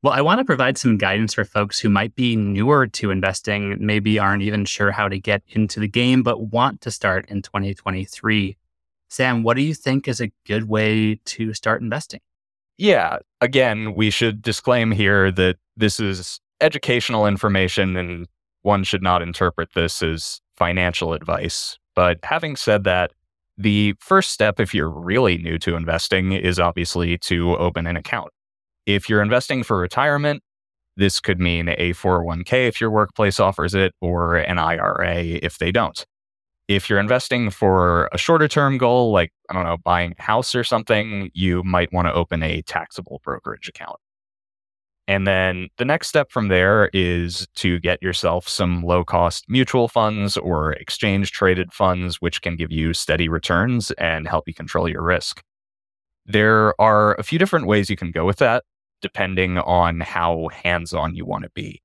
Well, 0.03 0.13
I 0.13 0.21
want 0.21 0.38
to 0.38 0.45
provide 0.45 0.77
some 0.77 1.00
guidance 1.00 1.33
for 1.33 1.43
folks 1.43 1.79
who 1.79 1.89
might 1.89 2.13
be 2.13 2.35
newer 2.35 2.85
to 2.85 3.09
investing, 3.09 3.75
maybe 3.79 4.19
aren't 4.19 4.43
even 4.43 4.63
sure 4.63 4.91
how 4.91 5.09
to 5.09 5.17
get 5.17 5.41
into 5.47 5.79
the 5.79 5.88
game, 5.88 6.21
but 6.21 6.51
want 6.51 6.81
to 6.81 6.91
start 6.91 7.25
in 7.27 7.41
2023. 7.41 8.55
Sam, 9.15 9.43
what 9.43 9.55
do 9.55 9.63
you 9.63 9.74
think 9.74 10.10
is 10.10 10.19
a 10.19 10.29
good 10.45 10.67
way 10.67 11.22
to 11.24 11.53
start 11.53 11.81
investing? 11.81 12.19
Yeah, 12.77 13.19
again, 13.39 13.95
we 13.95 14.10
should 14.10 14.41
disclaim 14.41 14.91
here 14.91 15.31
that 15.31 15.55
this 15.77 16.01
is 16.01 16.41
educational 16.60 17.25
information 17.25 17.95
and 17.95 18.27
one 18.63 18.84
should 18.84 19.01
not 19.01 19.22
interpret 19.22 19.69
this 19.74 20.03
as 20.03 20.41
financial 20.57 21.13
advice. 21.13 21.77
But 21.95 22.19
having 22.24 22.57
said 22.57 22.84
that, 22.84 23.13
the 23.57 23.95
first 24.01 24.31
step, 24.31 24.60
if 24.60 24.74
you're 24.74 24.89
really 24.89 25.38
new 25.38 25.57
to 25.60 25.77
investing, 25.77 26.34
is 26.34 26.60
obviously 26.60 27.17
to 27.19 27.55
open 27.55 27.88
an 27.88 27.95
account 27.95 28.31
If 28.86 29.07
you're 29.10 29.22
investing 29.22 29.63
for 29.63 29.77
retirement, 29.77 30.43
this 30.98 31.22
could 31.22 31.39
mean 31.39 31.69
a 31.69 31.93
401k 31.93 32.67
if 32.67 32.81
your 32.81 32.91
workplace 32.91 33.39
offers 33.39 33.74
it, 33.74 33.93
or 34.01 34.36
an 34.36 34.60
IRA 34.60 35.19
if 35.19 35.57
they 35.57 35.72
don't. 35.72 36.05
If 36.67 36.89
you're 36.89 37.00
investing 37.00 37.51
for 37.51 38.10
a 38.12 38.17
shorter 38.17 38.48
term 38.48 38.77
goal, 38.77 39.12
like, 39.12 39.31
I 39.50 39.53
don't 39.53 39.65
know, 39.65 39.77
buying 39.77 40.15
a 40.17 40.22
house 40.22 40.55
or 40.55 40.63
something, 40.63 41.29
you 41.34 41.63
might 41.63 41.93
want 41.93 42.07
to 42.07 42.13
open 42.13 42.41
a 42.41 42.62
taxable 42.63 43.22
brokerage 43.24 43.69
account. 43.69 44.00
And 45.07 45.27
then 45.27 45.69
the 45.77 45.86
next 45.86 46.07
step 46.07 46.31
from 46.31 46.48
there 46.48 46.89
is 46.91 47.48
to 47.57 47.79
get 47.79 48.01
yourself 48.01 48.48
some 48.48 48.84
low 48.84 49.03
cost 49.03 49.45
mutual 49.48 49.88
funds 49.88 50.36
or 50.38 50.74
exchange 50.74 51.31
traded 51.31 51.72
funds, 51.72 52.22
which 52.22 52.41
can 52.41 52.55
give 52.55 52.72
you 52.72 52.93
steady 52.93 53.29
returns 53.29 53.91
and 53.91 54.27
help 54.27 54.48
you 54.48 54.53
control 54.55 54.89
your 54.89 55.03
risk. 55.03 55.43
There 56.25 56.79
are 56.81 57.13
a 57.15 57.24
few 57.24 57.38
different 57.38 57.67
ways 57.67 57.89
you 57.89 57.95
can 57.98 58.10
go 58.12 58.25
with 58.25 58.38
that, 58.38 58.63
depending 59.01 59.60
on 59.60 60.00
how 60.01 60.50
hands 60.51 60.93
on 60.93 61.15
you 61.15 61.25
want 61.25 61.43
to 61.43 61.51
be. 61.53 61.81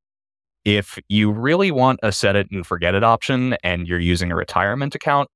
If 0.64 0.99
you 1.09 1.31
really 1.31 1.71
want 1.71 2.00
a 2.02 2.12
set 2.12 2.37
it 2.37 2.49
and 2.50 2.67
forget 2.67 2.95
it 2.95 3.02
option 3.02 3.57
and 3.62 3.88
you're 3.88 3.99
using 3.99 4.31
a 4.31 4.37
retirement 4.37 4.95
account, 4.95 5.29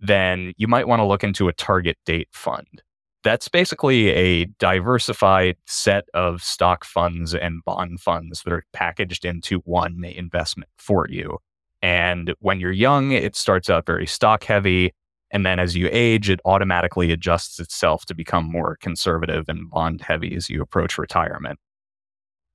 then 0.00 0.54
you 0.56 0.66
might 0.66 0.88
want 0.88 1.00
to 1.00 1.04
look 1.04 1.22
into 1.22 1.48
a 1.48 1.52
target 1.52 1.98
date 2.06 2.28
fund. 2.32 2.82
That's 3.22 3.48
basically 3.48 4.08
a 4.08 4.46
diversified 4.58 5.56
set 5.66 6.04
of 6.14 6.42
stock 6.42 6.86
funds 6.86 7.34
and 7.34 7.62
bond 7.64 8.00
funds 8.00 8.42
that 8.42 8.52
are 8.52 8.64
packaged 8.72 9.26
into 9.26 9.58
one 9.66 10.02
investment 10.04 10.70
for 10.78 11.06
you. 11.08 11.36
And 11.82 12.34
when 12.40 12.60
you're 12.60 12.72
young, 12.72 13.12
it 13.12 13.36
starts 13.36 13.68
out 13.68 13.84
very 13.84 14.06
stock 14.06 14.44
heavy. 14.44 14.92
And 15.30 15.44
then 15.44 15.58
as 15.58 15.76
you 15.76 15.90
age, 15.92 16.30
it 16.30 16.40
automatically 16.46 17.12
adjusts 17.12 17.60
itself 17.60 18.06
to 18.06 18.14
become 18.14 18.50
more 18.50 18.76
conservative 18.80 19.44
and 19.48 19.68
bond 19.68 20.00
heavy 20.00 20.34
as 20.34 20.48
you 20.48 20.62
approach 20.62 20.96
retirement. 20.96 21.58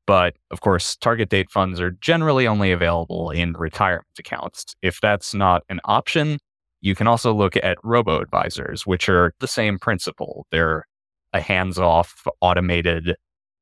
But 0.08 0.36
of 0.52 0.62
course, 0.62 0.96
target 0.96 1.30
date 1.30 1.50
funds 1.50 1.80
are 1.80 1.92
generally 1.92 2.48
only 2.48 2.72
available 2.72 3.32
in 3.32 3.54
retirement 3.54 4.06
accounts. 4.20 4.76
If 4.82 5.02
that's 5.02 5.34
not 5.34 5.64
an 5.70 5.80
option, 5.86 6.38
you 6.82 6.94
can 6.94 7.08
also 7.08 7.34
look 7.34 7.56
at 7.58 7.78
robo 7.84 8.22
advisors, 8.22 8.86
which 8.86 9.10
are 9.10 9.34
the 9.40 9.48
same 9.48 9.80
principle. 9.80 10.46
They're 10.52 10.86
a 11.34 11.42
hands 11.42 11.80
off, 11.80 12.26
automated, 12.42 13.16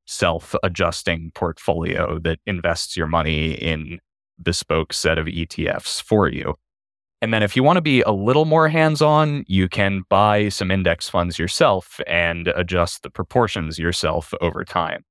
self 0.06 0.54
adjusting 0.62 1.32
portfolio 1.34 2.18
that 2.20 2.38
invests 2.46 2.96
your 2.96 3.06
money 3.06 3.52
in 3.52 3.98
bespoke 4.42 4.92
set 4.92 5.18
of 5.18 5.26
ETFs 5.26 6.02
for 6.02 6.28
you. 6.28 6.54
And 7.22 7.32
then 7.32 7.42
if 7.42 7.56
you 7.56 7.62
want 7.62 7.78
to 7.78 7.82
be 7.82 8.02
a 8.02 8.10
little 8.10 8.44
more 8.44 8.68
hands 8.68 9.00
on, 9.00 9.44
you 9.46 9.68
can 9.68 10.02
buy 10.10 10.50
some 10.50 10.70
index 10.70 11.08
funds 11.08 11.38
yourself 11.38 11.98
and 12.06 12.48
adjust 12.48 13.02
the 13.02 13.08
proportions 13.08 13.78
yourself 13.78 14.34
over 14.42 14.62
time. 14.64 15.04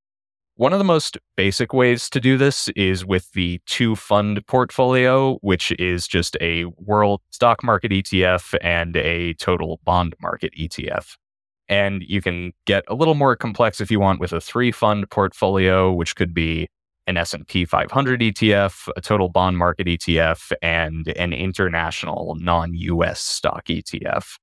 One 0.56 0.72
of 0.72 0.78
the 0.78 0.86
most 0.86 1.18
basic 1.36 1.74
ways 1.74 2.12
to 2.12 2.20
do 2.20 2.38
this 2.38 2.70
is 2.76 3.04
with 3.04 3.32
the 3.32 3.60
two 3.66 3.96
fund 3.96 4.46
portfolio, 4.46 5.40
which 5.42 5.72
is 5.80 6.08
just 6.08 6.38
a 6.42 6.66
world 6.78 7.22
stock 7.32 7.64
market 7.64 7.92
ETF 7.92 8.54
and 8.62 8.96
a 8.96 9.34
total 9.34 9.80
bond 9.84 10.14
market 10.22 10.54
ETF. 10.54 11.18
And 11.70 12.04
you 12.04 12.22
can 12.22 12.54
get 12.68 12.84
a 12.88 12.94
little 12.94 13.16
more 13.16 13.36
complex 13.36 13.82
if 13.82 13.90
you 13.90 14.00
want 14.00 14.20
with 14.20 14.32
a 14.32 14.40
three 14.40 14.72
fund 14.72 15.10
portfolio, 15.10 15.92
which 15.92 16.16
could 16.16 16.36
be 16.36 16.68
an 17.08 17.18
S&P 17.18 17.66
500 17.66 18.20
ETF, 18.22 18.90
a 18.96 19.02
total 19.02 19.30
bond 19.30 19.58
market 19.58 19.88
ETF, 19.88 20.52
and 20.62 21.08
an 21.18 21.34
international 21.34 22.38
non-US 22.40 23.20
stock 23.20 23.66
ETF. 23.66 24.38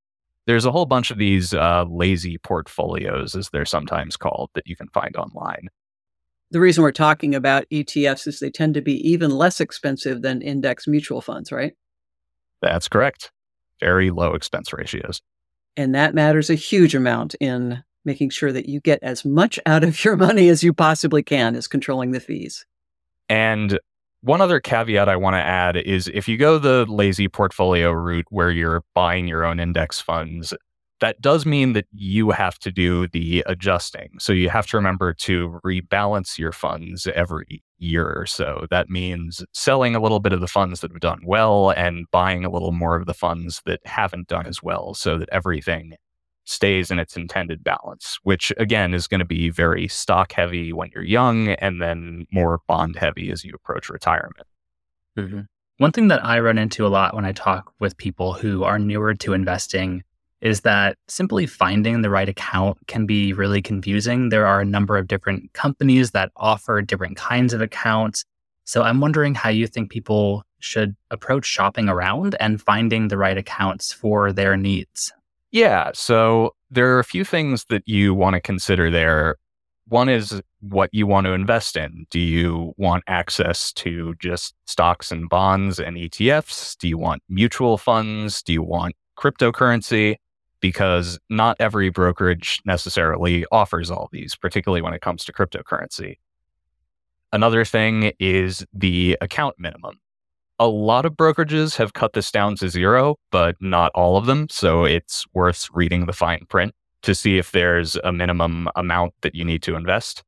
There's 0.46 0.64
a 0.64 0.72
whole 0.72 0.86
bunch 0.86 1.12
of 1.12 1.18
these 1.18 1.54
uh, 1.54 1.84
lazy 1.88 2.36
portfolios, 2.38 3.36
as 3.36 3.48
they're 3.50 3.64
sometimes 3.64 4.16
called, 4.16 4.50
that 4.54 4.66
you 4.66 4.74
can 4.74 4.88
find 4.88 5.14
online 5.16 5.68
the 6.50 6.60
reason 6.60 6.82
we're 6.82 6.92
talking 6.92 7.34
about 7.34 7.68
ETFs 7.70 8.26
is 8.26 8.40
they 8.40 8.50
tend 8.50 8.74
to 8.74 8.82
be 8.82 8.96
even 9.08 9.30
less 9.30 9.60
expensive 9.60 10.22
than 10.22 10.42
index 10.42 10.86
mutual 10.86 11.20
funds, 11.20 11.52
right? 11.52 11.74
That's 12.60 12.88
correct. 12.88 13.30
Very 13.80 14.10
low 14.10 14.34
expense 14.34 14.72
ratios. 14.72 15.20
And 15.76 15.94
that 15.94 16.14
matters 16.14 16.50
a 16.50 16.54
huge 16.54 16.94
amount 16.94 17.34
in 17.40 17.82
making 18.04 18.30
sure 18.30 18.52
that 18.52 18.68
you 18.68 18.80
get 18.80 18.98
as 19.02 19.24
much 19.24 19.58
out 19.66 19.84
of 19.84 20.04
your 20.04 20.16
money 20.16 20.48
as 20.48 20.62
you 20.62 20.72
possibly 20.72 21.22
can, 21.22 21.54
is 21.54 21.68
controlling 21.68 22.10
the 22.10 22.20
fees. 22.20 22.66
And 23.28 23.78
one 24.22 24.40
other 24.40 24.60
caveat 24.60 25.08
I 25.08 25.16
want 25.16 25.34
to 25.34 25.40
add 25.40 25.76
is 25.76 26.10
if 26.12 26.28
you 26.28 26.36
go 26.36 26.58
the 26.58 26.84
lazy 26.86 27.28
portfolio 27.28 27.90
route 27.90 28.26
where 28.28 28.50
you're 28.50 28.82
buying 28.94 29.26
your 29.28 29.44
own 29.44 29.60
index 29.60 30.00
funds, 30.00 30.52
that 31.00 31.20
does 31.20 31.46
mean 31.46 31.72
that 31.72 31.86
you 31.92 32.30
have 32.30 32.58
to 32.60 32.70
do 32.70 33.08
the 33.08 33.42
adjusting. 33.46 34.10
So 34.18 34.32
you 34.32 34.50
have 34.50 34.66
to 34.68 34.76
remember 34.76 35.12
to 35.14 35.60
rebalance 35.64 36.38
your 36.38 36.52
funds 36.52 37.06
every 37.14 37.62
year 37.78 38.12
or 38.12 38.26
so. 38.26 38.66
That 38.70 38.90
means 38.90 39.42
selling 39.52 39.94
a 39.94 40.00
little 40.00 40.20
bit 40.20 40.32
of 40.32 40.40
the 40.40 40.46
funds 40.46 40.80
that 40.80 40.92
have 40.92 41.00
done 41.00 41.20
well 41.24 41.70
and 41.70 42.06
buying 42.10 42.44
a 42.44 42.50
little 42.50 42.72
more 42.72 42.96
of 42.96 43.06
the 43.06 43.14
funds 43.14 43.62
that 43.64 43.80
haven't 43.86 44.28
done 44.28 44.46
as 44.46 44.62
well 44.62 44.94
so 44.94 45.18
that 45.18 45.28
everything 45.32 45.94
stays 46.44 46.90
in 46.90 46.98
its 46.98 47.16
intended 47.16 47.64
balance, 47.64 48.18
which 48.22 48.52
again 48.58 48.92
is 48.92 49.06
going 49.06 49.20
to 49.20 49.24
be 49.24 49.50
very 49.50 49.88
stock 49.88 50.32
heavy 50.32 50.72
when 50.72 50.90
you're 50.94 51.04
young 51.04 51.48
and 51.48 51.80
then 51.80 52.26
more 52.32 52.60
bond 52.66 52.96
heavy 52.96 53.30
as 53.30 53.44
you 53.44 53.52
approach 53.54 53.88
retirement. 53.88 54.46
Mm-hmm. 55.16 55.40
One 55.78 55.92
thing 55.92 56.08
that 56.08 56.24
I 56.24 56.40
run 56.40 56.58
into 56.58 56.86
a 56.86 56.88
lot 56.88 57.14
when 57.14 57.24
I 57.24 57.32
talk 57.32 57.72
with 57.78 57.96
people 57.96 58.34
who 58.34 58.64
are 58.64 58.78
newer 58.78 59.14
to 59.14 59.32
investing 59.32 60.02
is 60.40 60.62
that 60.62 60.96
simply 61.08 61.46
finding 61.46 62.02
the 62.02 62.10
right 62.10 62.28
account 62.28 62.78
can 62.86 63.06
be 63.06 63.32
really 63.32 63.60
confusing. 63.60 64.30
There 64.30 64.46
are 64.46 64.60
a 64.60 64.64
number 64.64 64.96
of 64.96 65.06
different 65.06 65.52
companies 65.52 66.12
that 66.12 66.32
offer 66.36 66.80
different 66.82 67.16
kinds 67.16 67.52
of 67.52 67.60
accounts. 67.60 68.24
So 68.64 68.82
I'm 68.82 69.00
wondering 69.00 69.34
how 69.34 69.50
you 69.50 69.66
think 69.66 69.90
people 69.90 70.44
should 70.60 70.94
approach 71.10 71.44
shopping 71.44 71.88
around 71.88 72.36
and 72.40 72.60
finding 72.60 73.08
the 73.08 73.18
right 73.18 73.36
accounts 73.36 73.92
for 73.92 74.32
their 74.32 74.56
needs. 74.56 75.12
Yeah. 75.50 75.90
So 75.94 76.54
there 76.70 76.94
are 76.94 77.00
a 77.00 77.04
few 77.04 77.24
things 77.24 77.64
that 77.70 77.82
you 77.86 78.14
want 78.14 78.34
to 78.34 78.40
consider 78.40 78.90
there. 78.90 79.36
One 79.88 80.08
is 80.08 80.40
what 80.60 80.90
you 80.92 81.06
want 81.06 81.26
to 81.26 81.32
invest 81.32 81.76
in. 81.76 82.06
Do 82.10 82.20
you 82.20 82.74
want 82.76 83.02
access 83.08 83.72
to 83.72 84.14
just 84.20 84.54
stocks 84.66 85.10
and 85.10 85.28
bonds 85.28 85.80
and 85.80 85.96
ETFs? 85.96 86.78
Do 86.78 86.86
you 86.86 86.96
want 86.96 87.22
mutual 87.28 87.76
funds? 87.76 88.42
Do 88.42 88.52
you 88.52 88.62
want 88.62 88.94
cryptocurrency? 89.18 90.16
Because 90.60 91.18
not 91.28 91.56
every 91.60 91.90
brokerage 91.90 92.60
necessarily 92.64 93.44
offers 93.50 93.90
all 93.90 94.08
these, 94.12 94.34
particularly 94.34 94.82
when 94.82 94.94
it 94.94 95.00
comes 95.00 95.24
to 95.24 95.32
cryptocurrency. 95.32 96.18
Another 97.32 97.64
thing 97.64 98.12
is 98.18 98.64
the 98.72 99.16
account 99.20 99.56
minimum. 99.58 100.00
A 100.58 100.66
lot 100.66 101.06
of 101.06 101.14
brokerages 101.14 101.76
have 101.76 101.94
cut 101.94 102.12
this 102.12 102.30
down 102.30 102.56
to 102.56 102.68
zero, 102.68 103.16
but 103.30 103.56
not 103.60 103.92
all 103.94 104.16
of 104.16 104.26
them. 104.26 104.48
So 104.50 104.84
it's 104.84 105.24
worth 105.32 105.68
reading 105.72 106.06
the 106.06 106.12
fine 106.12 106.44
print 106.48 106.74
to 107.02 107.14
see 107.14 107.38
if 107.38 107.52
there's 107.52 107.96
a 107.96 108.12
minimum 108.12 108.68
amount 108.76 109.14
that 109.22 109.34
you 109.34 109.44
need 109.44 109.62
to 109.62 109.74
invest. 109.74 110.22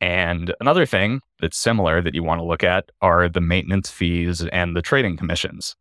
And 0.00 0.54
another 0.60 0.86
thing 0.86 1.20
that's 1.40 1.56
similar 1.56 2.02
that 2.02 2.14
you 2.14 2.22
want 2.22 2.40
to 2.40 2.44
look 2.44 2.62
at 2.62 2.90
are 3.00 3.28
the 3.28 3.40
maintenance 3.40 3.90
fees 3.90 4.44
and 4.52 4.76
the 4.76 4.82
trading 4.82 5.16
commissions. 5.16 5.76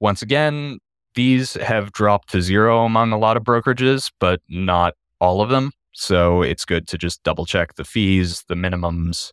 Once 0.00 0.20
again, 0.20 0.80
these 1.14 1.54
have 1.54 1.92
dropped 1.92 2.30
to 2.30 2.42
zero 2.42 2.84
among 2.84 3.12
a 3.12 3.18
lot 3.18 3.36
of 3.36 3.44
brokerages, 3.44 4.10
but 4.18 4.40
not 4.48 4.94
all 5.20 5.40
of 5.40 5.48
them. 5.48 5.72
So 5.92 6.42
it's 6.42 6.64
good 6.64 6.88
to 6.88 6.98
just 6.98 7.22
double 7.22 7.46
check 7.46 7.74
the 7.74 7.84
fees, 7.84 8.44
the 8.48 8.54
minimums, 8.54 9.32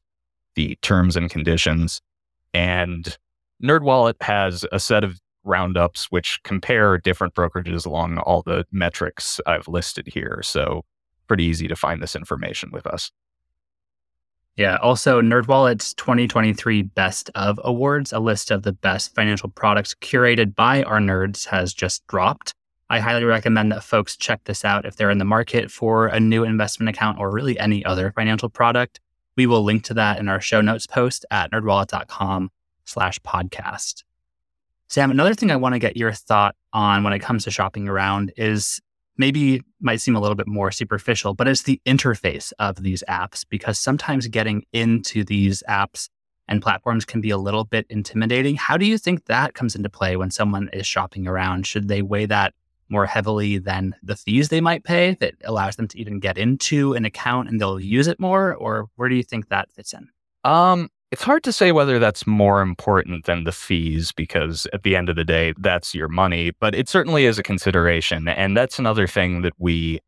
the 0.56 0.78
terms 0.82 1.16
and 1.18 1.30
conditions. 1.30 2.02
And 2.54 3.18
NerdWallet 3.64 4.22
has 4.22 4.66
a 4.72 4.80
set 4.80 5.04
of 5.04 5.20
roundups 5.44 6.06
which 6.12 6.40
compare 6.44 6.98
different 6.98 7.34
brokerages 7.34 7.86
along 7.86 8.20
all 8.20 8.44
the 8.44 8.66
metrics 8.72 9.40
I've 9.48 9.68
listed 9.68 10.08
here. 10.08 10.42
So 10.44 10.84
pretty 11.28 11.46
easy 11.46 11.68
to 11.68 11.76
find 11.76 12.02
this 12.02 12.16
information 12.16 12.70
with 12.72 12.86
us. 12.86 13.12
Yeah. 14.58 14.77
Also, 14.77 15.22
NerdWallet's 15.22 15.93
2023 15.93 16.81
Best 16.81 17.29
of 17.36 17.60
Awards, 17.63 18.12
a 18.12 18.20
list 18.20 18.51
of 18.51 18.63
the 18.63 18.74
best 18.74 19.15
financial 19.15 19.50
products 19.50 19.96
curated 19.96 20.55
by 20.55 20.84
our 20.84 21.00
nerds, 21.00 21.48
has 21.48 21.74
just 21.74 22.05
dropped. 22.08 22.53
I 22.89 23.00
highly 23.00 23.24
recommend 23.24 23.72
that 23.72 23.84
folks 23.84 24.17
check 24.17 24.43
this 24.43 24.65
out 24.65 24.86
if 24.86 24.98
they're 24.98 25.10
in 25.10 25.17
the 25.17 25.25
market 25.25 25.72
for 25.72 26.08
a 26.08 26.20
new 26.20 26.43
investment 26.43 26.89
account 26.89 27.20
or 27.20 27.31
really 27.31 27.58
any 27.58 27.86
other 27.86 28.12
financial 28.12 28.50
product. 28.50 29.00
We 29.38 29.46
will 29.48 29.63
link 29.63 29.86
to 29.86 29.93
that 29.93 30.20
in 30.20 30.27
our 30.27 30.41
show 30.41 30.60
notes 30.60 30.86
post 30.86 31.25
at 31.31 31.51
nerdwallet.com 31.51 32.51
slash 32.84 33.20
podcast. 33.20 34.03
Sam, 34.89 35.10
another 35.10 35.34
thing 35.34 35.51
I 35.51 35.55
want 35.55 35.74
to 35.74 35.79
get 35.79 35.96
your 35.96 36.12
thought 36.12 36.53
on 36.74 37.03
when 37.03 37.13
it 37.13 37.20
comes 37.20 37.46
to 37.46 37.51
shopping 37.51 37.88
around 37.88 38.34
is 38.36 38.81
maybe 39.22 39.62
might 39.80 40.01
seem 40.01 40.18
a 40.18 40.20
little 40.20 40.36
bit 40.36 40.48
more 40.48 40.72
superficial, 40.72 41.34
but 41.34 41.48
it's 41.48 41.63
the 41.63 41.80
interface 41.86 42.51
of 42.60 42.84
these 42.84 43.04
apps 43.08 43.46
because 43.48 43.80
sometimes 43.80 44.28
getting 44.28 44.66
into 44.74 45.24
these 45.24 45.63
apps 45.70 46.10
and 46.48 46.62
platforms 46.62 47.06
can 47.06 47.22
be 47.22 47.30
a 47.30 47.38
little 47.38 47.63
bit 47.63 47.86
intimidating. 47.90 48.56
How 48.56 48.75
do 48.75 48.86
you 48.86 48.98
think 48.98 49.25
that 49.25 49.54
comes 49.54 49.75
into 49.75 49.90
play 49.90 50.18
when 50.18 50.32
someone 50.32 50.70
is 50.74 50.86
shopping 50.86 51.28
around? 51.28 51.66
Should 51.66 51.88
they 51.88 52.01
weigh 52.01 52.25
that 52.25 52.54
more 52.90 53.06
heavily 53.06 53.58
than 53.58 53.96
the 54.04 54.18
fees 54.18 54.50
they 54.50 54.60
might 54.60 54.84
pay 54.84 55.16
that 55.22 55.36
allows 55.46 55.78
them 55.78 55.88
to 55.88 56.00
even 56.00 56.20
get 56.20 56.38
into 56.38 56.94
an 56.94 57.06
account 57.06 57.48
and 57.48 57.62
they'll 57.62 57.80
use 57.80 58.08
it 58.08 58.20
more? 58.20 58.54
Or 58.56 58.90
where 58.96 59.08
do 59.08 59.16
you 59.16 59.24
think 59.24 59.48
that 59.48 59.72
fits 59.72 59.94
in? 59.94 60.10
Um, 60.44 60.90
it's 61.12 61.24
hard 61.24 61.44
to 61.44 61.51
say 61.51 61.74
whether 61.74 62.00
that's 62.00 62.25
more 62.25 62.62
important 62.62 63.25
than 63.25 63.44
the 63.44 63.51
fees 63.51 64.13
because 64.13 64.65
at 64.72 64.84
the 64.84 64.96
end 64.96 65.10
of 65.10 65.18
the 65.18 65.25
day, 65.25 65.53
that's 65.58 65.94
your 65.94 66.08
money, 66.08 66.51
but 66.60 66.74
it 66.74 66.88
certainly 66.88 67.25
is 67.25 67.38
a 67.38 67.44
consideration. 67.44 68.30
And 68.30 68.56
that's 68.56 68.80
another 68.80 69.08
thing 69.08 69.41
that 69.41 69.53
we 69.58 70.00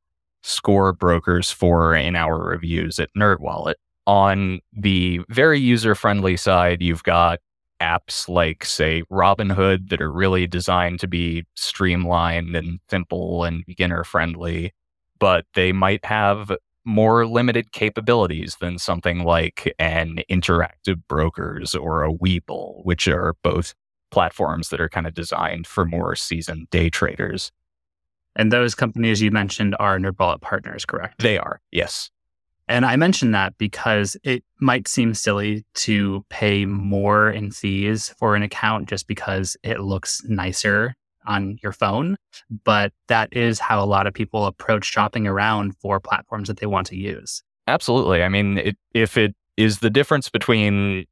score 0.43 0.93
brokers 0.93 1.51
for 1.51 1.93
in 1.93 2.15
our 2.15 2.37
reviews 2.41 2.99
at 2.99 3.09
NerdWallet. 3.17 3.75
On 4.07 4.59
the 4.71 5.21
very 5.29 5.59
user 5.59 5.93
friendly 5.93 6.37
side, 6.37 6.81
you've 6.81 7.03
got 7.03 7.39
apps 7.81 8.29
like, 8.29 8.63
say, 8.63 9.03
Robinhood 9.11 9.89
that 9.89 10.01
are 10.01 10.11
really 10.11 10.47
designed 10.47 11.01
to 11.01 11.07
be 11.07 11.45
streamlined 11.55 12.55
and 12.55 12.79
simple 12.89 13.43
and 13.43 13.65
beginner 13.65 14.05
friendly, 14.05 14.73
but 15.19 15.45
they 15.53 15.73
might 15.73 16.03
have 16.05 16.51
more 16.85 17.25
limited 17.25 17.71
capabilities 17.71 18.57
than 18.59 18.77
something 18.77 19.23
like 19.23 19.73
an 19.79 20.19
interactive 20.29 21.01
brokers 21.07 21.75
or 21.75 22.03
a 22.03 22.13
Webull, 22.13 22.83
which 22.85 23.07
are 23.07 23.35
both 23.43 23.73
platforms 24.11 24.69
that 24.69 24.81
are 24.81 24.89
kind 24.89 25.07
of 25.07 25.13
designed 25.13 25.65
for 25.65 25.85
more 25.85 26.15
seasoned 26.15 26.69
day 26.69 26.89
traders. 26.89 27.51
And 28.35 28.51
those 28.51 28.75
companies 28.75 29.21
you 29.21 29.31
mentioned 29.31 29.75
are 29.79 29.97
NerdWallet 29.97 30.41
partners, 30.41 30.85
correct? 30.85 31.21
They 31.21 31.37
are, 31.37 31.61
yes. 31.71 32.09
And 32.67 32.85
I 32.85 32.95
mention 32.95 33.31
that 33.31 33.57
because 33.57 34.15
it 34.23 34.43
might 34.59 34.87
seem 34.87 35.13
silly 35.13 35.65
to 35.75 36.25
pay 36.29 36.65
more 36.65 37.29
in 37.29 37.51
fees 37.51 38.13
for 38.17 38.35
an 38.35 38.43
account 38.43 38.87
just 38.87 39.07
because 39.07 39.57
it 39.63 39.81
looks 39.81 40.21
nicer 40.25 40.95
on 41.25 41.57
your 41.61 41.71
phone. 41.71 42.15
But 42.63 42.93
that 43.07 43.29
is 43.35 43.59
how 43.59 43.83
a 43.83 43.85
lot 43.85 44.07
of 44.07 44.13
people 44.13 44.45
approach 44.45 44.85
shopping 44.85 45.27
around 45.27 45.75
for 45.77 45.99
platforms 45.99 46.47
that 46.47 46.57
they 46.57 46.65
want 46.65 46.87
to 46.87 46.97
use. 46.97 47.43
Absolutely. 47.67 48.23
I 48.23 48.29
mean, 48.29 48.57
it, 48.57 48.77
if 48.93 49.17
it 49.17 49.35
is 49.57 49.79
the 49.79 49.89
difference 49.89 50.29
between 50.29 51.05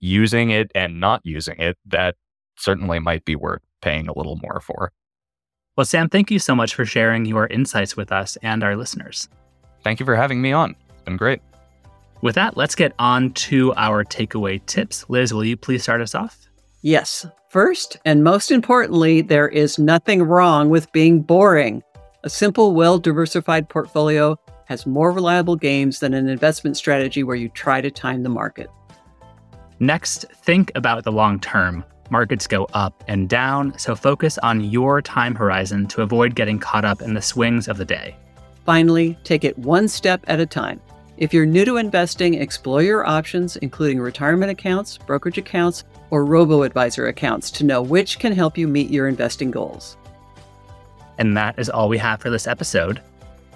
using 0.00 0.50
it 0.50 0.70
and 0.74 1.00
not 1.00 1.20
using 1.24 1.58
it, 1.58 1.76
that 1.86 2.16
certainly 2.56 2.98
might 2.98 3.24
be 3.24 3.36
worth 3.36 3.62
paying 3.82 4.08
a 4.08 4.16
little 4.16 4.36
more 4.36 4.60
for. 4.60 4.92
Well, 5.76 5.84
Sam, 5.84 6.08
thank 6.08 6.30
you 6.30 6.38
so 6.38 6.54
much 6.54 6.74
for 6.74 6.84
sharing 6.84 7.24
your 7.24 7.46
insights 7.46 7.96
with 7.96 8.12
us 8.12 8.36
and 8.42 8.62
our 8.62 8.76
listeners. 8.76 9.28
Thank 9.82 10.00
you 10.00 10.06
for 10.06 10.16
having 10.16 10.42
me 10.42 10.52
on. 10.52 10.76
It's 10.90 11.02
been 11.02 11.16
great. 11.16 11.40
With 12.22 12.34
that, 12.34 12.56
let's 12.56 12.74
get 12.74 12.92
on 12.98 13.32
to 13.32 13.72
our 13.76 14.04
takeaway 14.04 14.64
tips. 14.66 15.08
Liz, 15.08 15.32
will 15.32 15.44
you 15.44 15.56
please 15.56 15.82
start 15.82 16.02
us 16.02 16.14
off? 16.14 16.48
Yes. 16.82 17.26
First, 17.50 17.96
and 18.04 18.22
most 18.22 18.52
importantly, 18.52 19.22
there 19.22 19.48
is 19.48 19.76
nothing 19.76 20.22
wrong 20.22 20.70
with 20.70 20.92
being 20.92 21.20
boring. 21.20 21.82
A 22.22 22.30
simple, 22.30 22.74
well 22.74 22.96
diversified 22.96 23.68
portfolio 23.68 24.38
has 24.66 24.86
more 24.86 25.10
reliable 25.10 25.56
gains 25.56 25.98
than 25.98 26.14
an 26.14 26.28
investment 26.28 26.76
strategy 26.76 27.24
where 27.24 27.34
you 27.34 27.48
try 27.48 27.80
to 27.80 27.90
time 27.90 28.22
the 28.22 28.28
market. 28.28 28.70
Next, 29.80 30.26
think 30.32 30.70
about 30.76 31.02
the 31.02 31.10
long 31.10 31.40
term. 31.40 31.84
Markets 32.08 32.46
go 32.46 32.68
up 32.72 33.02
and 33.08 33.28
down, 33.28 33.76
so 33.76 33.96
focus 33.96 34.38
on 34.44 34.60
your 34.60 35.02
time 35.02 35.34
horizon 35.34 35.88
to 35.88 36.02
avoid 36.02 36.36
getting 36.36 36.60
caught 36.60 36.84
up 36.84 37.02
in 37.02 37.14
the 37.14 37.22
swings 37.22 37.66
of 37.66 37.78
the 37.78 37.84
day. 37.84 38.16
Finally, 38.64 39.18
take 39.24 39.42
it 39.42 39.58
one 39.58 39.88
step 39.88 40.22
at 40.28 40.38
a 40.38 40.46
time. 40.46 40.80
If 41.16 41.34
you're 41.34 41.46
new 41.46 41.64
to 41.64 41.78
investing, 41.78 42.34
explore 42.34 42.84
your 42.84 43.04
options, 43.04 43.56
including 43.56 43.98
retirement 43.98 44.52
accounts, 44.52 44.98
brokerage 44.98 45.36
accounts, 45.36 45.82
or 46.10 46.24
robo 46.24 46.62
advisor 46.62 47.06
accounts 47.06 47.50
to 47.52 47.64
know 47.64 47.82
which 47.82 48.18
can 48.18 48.32
help 48.32 48.58
you 48.58 48.68
meet 48.68 48.90
your 48.90 49.08
investing 49.08 49.50
goals. 49.50 49.96
And 51.18 51.36
that 51.36 51.58
is 51.58 51.68
all 51.68 51.88
we 51.88 51.98
have 51.98 52.20
for 52.20 52.30
this 52.30 52.46
episode. 52.46 53.00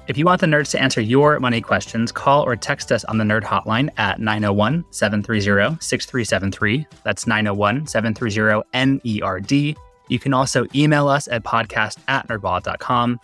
If 0.07 0.19
you 0.19 0.27
want 0.27 0.43
the 0.43 0.47
nerds 0.47 0.71
to 0.73 0.81
answer 0.81 1.01
your 1.01 1.41
money 1.41 1.63
questions, 1.63 2.13
call 2.13 2.43
or 2.43 2.57
text 2.57 2.93
us 2.93 3.05
on 3.07 3.17
the 3.17 3.25
Nerd 3.25 3.43
Hotline 3.43 3.89
at 3.97 4.21
901 4.21 4.85
730 4.90 5.79
6373. 5.81 6.87
That's 7.05 7.27
901 7.27 7.87
730 7.87 8.62
NERD. 8.75 9.77
You 10.09 10.19
can 10.19 10.35
also 10.35 10.67
email 10.75 11.09
us 11.09 11.27
at 11.29 11.43
podcast 11.43 11.97
at 12.09 12.29
nerdwallet.com. 12.29 13.19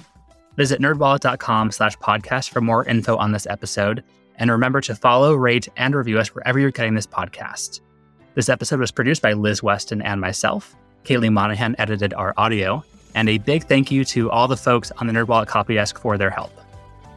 Visit 0.56 0.80
nerdwallet.com 0.80 1.70
slash 1.70 1.96
podcast 1.98 2.48
for 2.48 2.62
more 2.62 2.84
info 2.86 3.16
on 3.16 3.32
this 3.32 3.46
episode. 3.46 4.02
And 4.36 4.50
remember 4.50 4.80
to 4.80 4.94
follow, 4.94 5.34
rate, 5.34 5.68
and 5.76 5.94
review 5.94 6.18
us 6.18 6.34
wherever 6.34 6.58
you're 6.58 6.70
getting 6.70 6.94
this 6.94 7.06
podcast. 7.06 7.80
This 8.34 8.48
episode 8.48 8.78
was 8.78 8.92
produced 8.92 9.22
by 9.22 9.32
Liz 9.32 9.62
Weston 9.62 10.00
and 10.02 10.20
myself. 10.20 10.76
Kaely 11.04 11.32
Monahan 11.32 11.74
edited 11.78 12.14
our 12.14 12.32
audio. 12.36 12.84
And 13.16 13.28
a 13.28 13.38
big 13.38 13.64
thank 13.64 13.90
you 13.90 14.04
to 14.04 14.30
all 14.30 14.46
the 14.46 14.56
folks 14.56 14.92
on 14.98 15.08
the 15.08 15.12
NerdWallet 15.12 15.48
Copy 15.48 15.74
Desk 15.74 15.98
for 15.98 16.16
their 16.16 16.30
help. 16.30 16.52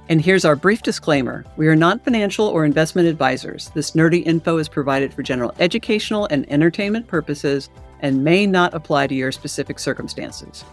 And 0.10 0.20
here's 0.20 0.44
our 0.44 0.56
brief 0.56 0.82
disclaimer 0.82 1.46
We 1.56 1.68
are 1.68 1.76
not 1.76 2.04
financial 2.04 2.48
or 2.48 2.66
investment 2.66 3.08
advisors. 3.08 3.70
This 3.76 3.92
nerdy 3.92 4.26
info 4.26 4.58
is 4.58 4.68
provided 4.68 5.14
for 5.14 5.22
general 5.22 5.54
educational 5.60 6.28
and 6.32 6.52
entertainment 6.52 7.08
purposes 7.08 7.70
and 8.00 8.24
may 8.24 8.48
not 8.48 8.74
apply 8.74 9.08
to 9.08 9.16
your 9.16 9.32
specific 9.32 9.78
circumstances. 9.78 10.66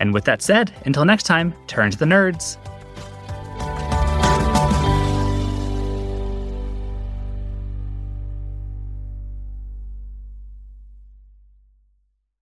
And 0.00 0.12
with 0.12 0.24
that 0.24 0.42
said, 0.42 0.72
until 0.84 1.04
next 1.04 1.24
time, 1.24 1.54
turn 1.68 1.92
to 1.92 1.98
the 1.98 2.06
nerds. 2.06 2.56